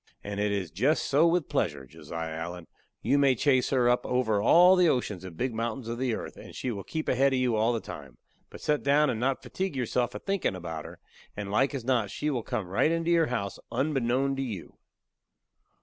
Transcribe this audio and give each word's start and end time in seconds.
And 0.23 0.39
it 0.39 0.51
is 0.51 0.71
jest 0.71 1.05
so 1.05 1.27
with 1.27 1.47
pleasure, 1.47 1.85
Josiah 1.85 2.33
Allen; 2.33 2.65
you 3.03 3.19
may 3.19 3.35
chase 3.35 3.69
her 3.69 3.87
up 3.87 4.03
over 4.03 4.41
all 4.41 4.75
the 4.75 4.89
oceans 4.89 5.23
and 5.23 5.37
big 5.37 5.53
mountains 5.53 5.87
of 5.87 5.99
the 5.99 6.15
earth, 6.15 6.37
and 6.37 6.55
she 6.55 6.71
will 6.71 6.83
keep 6.83 7.07
ahead 7.07 7.33
of 7.33 7.37
you 7.39 7.55
all 7.55 7.71
the 7.71 7.79
time; 7.79 8.17
but 8.49 8.61
set 8.61 8.81
down 8.81 9.11
and 9.11 9.19
not 9.19 9.43
fatigue 9.43 9.75
yourself 9.75 10.15
a 10.15 10.19
thinkin' 10.19 10.55
about 10.55 10.85
her, 10.85 10.99
and 11.37 11.51
like 11.51 11.75
as 11.75 11.85
not 11.85 12.09
she 12.09 12.31
will 12.31 12.41
come 12.41 12.65
right 12.65 12.89
into 12.89 13.11
your 13.11 13.27
house 13.27 13.59
unbeknown 13.71 14.35
to 14.37 14.41
you." 14.41 14.73